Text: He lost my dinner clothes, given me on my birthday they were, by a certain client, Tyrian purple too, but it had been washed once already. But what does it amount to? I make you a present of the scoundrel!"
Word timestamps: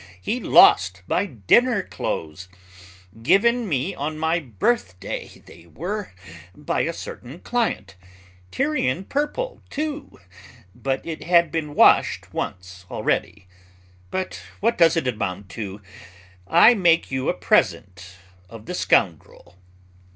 He 0.19 0.39
lost 0.39 1.03
my 1.07 1.27
dinner 1.27 1.83
clothes, 1.83 2.49
given 3.21 3.69
me 3.69 3.93
on 3.93 4.17
my 4.17 4.39
birthday 4.39 5.43
they 5.45 5.67
were, 5.67 6.11
by 6.55 6.81
a 6.81 6.91
certain 6.91 7.37
client, 7.41 7.93
Tyrian 8.49 9.03
purple 9.05 9.61
too, 9.69 10.19
but 10.73 11.05
it 11.05 11.21
had 11.25 11.51
been 11.51 11.75
washed 11.75 12.33
once 12.33 12.87
already. 12.89 13.45
But 14.09 14.41
what 14.59 14.75
does 14.75 14.97
it 14.97 15.07
amount 15.07 15.49
to? 15.49 15.83
I 16.47 16.73
make 16.73 17.11
you 17.11 17.29
a 17.29 17.35
present 17.35 18.15
of 18.49 18.65
the 18.65 18.73
scoundrel!" 18.73 19.55